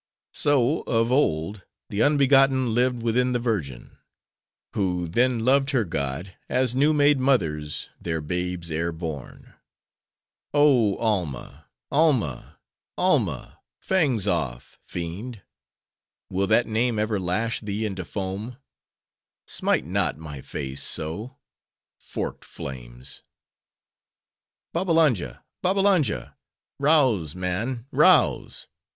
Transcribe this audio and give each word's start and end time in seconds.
'—So, 0.33 0.81
of 0.87 1.11
old, 1.11 1.63
the 1.91 2.01
unbegotten 2.01 2.73
lived 2.73 3.03
within 3.03 3.33
the 3.33 3.37
virgin; 3.39 3.97
who 4.73 5.07
then 5.07 5.45
loved 5.45 5.69
her 5.69 5.83
God, 5.83 6.35
as 6.49 6.75
new 6.75 6.91
made 6.91 7.19
mothers 7.19 7.87
their 8.01 8.19
babes 8.19 8.71
ere 8.71 8.91
born. 8.91 9.53
Oh, 10.55 10.95
Alma, 10.97 11.67
Alma, 11.91 12.57
Alma!—Fangs 12.97 14.25
off, 14.27 14.79
fiend!—will 14.87 16.47
that 16.47 16.65
name 16.65 16.97
ever 16.97 17.19
lash 17.19 17.59
thee 17.59 17.85
into 17.85 18.03
foam?—Smite 18.03 19.85
not 19.85 20.17
my 20.17 20.41
face 20.41 20.81
so, 20.81 21.37
forked 21.99 22.43
flames!" 22.43 23.21
"Babbalanja! 24.73 25.43
Babbalanja! 25.61 26.35
rouse, 26.79 27.35
man! 27.35 27.85
rouse! 27.91 28.65